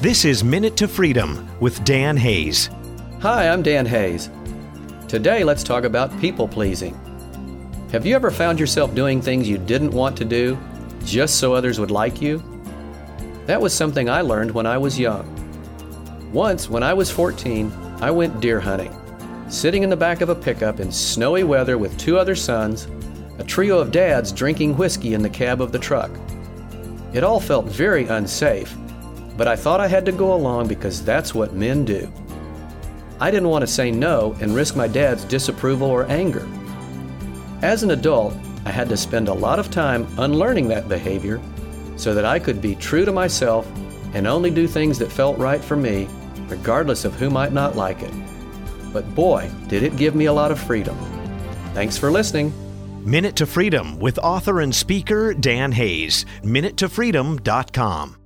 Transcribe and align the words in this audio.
This 0.00 0.24
is 0.24 0.44
Minute 0.44 0.76
to 0.76 0.86
Freedom 0.86 1.48
with 1.58 1.82
Dan 1.82 2.16
Hayes. 2.16 2.70
Hi, 3.20 3.48
I'm 3.48 3.64
Dan 3.64 3.84
Hayes. 3.84 4.30
Today, 5.08 5.42
let's 5.42 5.64
talk 5.64 5.82
about 5.82 6.16
people 6.20 6.46
pleasing. 6.46 6.94
Have 7.90 8.06
you 8.06 8.14
ever 8.14 8.30
found 8.30 8.60
yourself 8.60 8.94
doing 8.94 9.20
things 9.20 9.48
you 9.48 9.58
didn't 9.58 9.90
want 9.90 10.16
to 10.18 10.24
do 10.24 10.56
just 11.04 11.40
so 11.40 11.52
others 11.52 11.80
would 11.80 11.90
like 11.90 12.22
you? 12.22 12.40
That 13.46 13.60
was 13.60 13.74
something 13.74 14.08
I 14.08 14.20
learned 14.20 14.52
when 14.52 14.66
I 14.66 14.78
was 14.78 15.00
young. 15.00 15.26
Once, 16.32 16.70
when 16.70 16.84
I 16.84 16.94
was 16.94 17.10
14, 17.10 17.72
I 18.00 18.12
went 18.12 18.40
deer 18.40 18.60
hunting, 18.60 18.96
sitting 19.48 19.82
in 19.82 19.90
the 19.90 19.96
back 19.96 20.20
of 20.20 20.28
a 20.28 20.34
pickup 20.36 20.78
in 20.78 20.92
snowy 20.92 21.42
weather 21.42 21.76
with 21.76 21.98
two 21.98 22.18
other 22.18 22.36
sons, 22.36 22.86
a 23.38 23.42
trio 23.42 23.80
of 23.80 23.90
dads 23.90 24.30
drinking 24.30 24.76
whiskey 24.76 25.14
in 25.14 25.22
the 25.22 25.28
cab 25.28 25.60
of 25.60 25.72
the 25.72 25.78
truck. 25.80 26.12
It 27.12 27.24
all 27.24 27.40
felt 27.40 27.66
very 27.66 28.06
unsafe, 28.06 28.76
but 29.38 29.46
I 29.46 29.54
thought 29.54 29.80
I 29.80 29.86
had 29.86 30.04
to 30.06 30.12
go 30.12 30.34
along 30.34 30.66
because 30.66 31.02
that's 31.02 31.32
what 31.32 31.54
men 31.54 31.84
do. 31.84 32.12
I 33.20 33.30
didn't 33.30 33.48
want 33.48 33.62
to 33.62 33.72
say 33.72 33.92
no 33.92 34.36
and 34.40 34.54
risk 34.54 34.74
my 34.74 34.88
dad's 34.88 35.24
disapproval 35.24 35.88
or 35.88 36.06
anger. 36.10 36.46
As 37.62 37.84
an 37.84 37.92
adult, 37.92 38.34
I 38.64 38.72
had 38.72 38.88
to 38.88 38.96
spend 38.96 39.28
a 39.28 39.32
lot 39.32 39.60
of 39.60 39.70
time 39.70 40.08
unlearning 40.18 40.66
that 40.68 40.88
behavior 40.88 41.40
so 41.96 42.14
that 42.14 42.24
I 42.24 42.40
could 42.40 42.60
be 42.60 42.74
true 42.74 43.04
to 43.04 43.12
myself 43.12 43.70
and 44.12 44.26
only 44.26 44.50
do 44.50 44.66
things 44.66 44.98
that 44.98 45.12
felt 45.12 45.38
right 45.38 45.62
for 45.62 45.76
me, 45.76 46.08
regardless 46.48 47.04
of 47.04 47.14
who 47.14 47.30
might 47.30 47.52
not 47.52 47.76
like 47.76 48.02
it. 48.02 48.12
But 48.92 49.14
boy, 49.14 49.50
did 49.68 49.84
it 49.84 49.96
give 49.96 50.16
me 50.16 50.24
a 50.24 50.32
lot 50.32 50.50
of 50.50 50.58
freedom. 50.58 50.96
Thanks 51.74 51.96
for 51.96 52.10
listening. 52.10 52.52
Minute 53.04 53.36
to 53.36 53.46
Freedom 53.46 54.00
with 54.00 54.18
author 54.18 54.60
and 54.60 54.74
speaker 54.74 55.32
Dan 55.32 55.70
Hayes. 55.72 56.26
MinuteToFreedom.com. 56.42 58.16